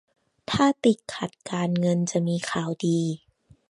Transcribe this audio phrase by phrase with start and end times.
[0.49, 2.99] ถ้าติดขัดการเงินจะมีข่าวดี